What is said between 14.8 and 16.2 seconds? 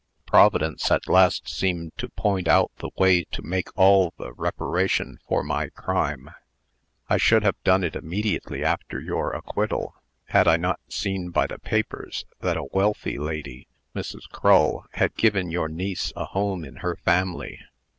had given your niece